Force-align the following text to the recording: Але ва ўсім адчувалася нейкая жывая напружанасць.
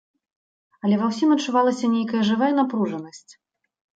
Але 0.87 0.95
ва 1.01 1.09
ўсім 1.11 1.33
адчувалася 1.35 1.91
нейкая 1.95 2.23
жывая 2.31 2.51
напружанасць. 2.61 3.31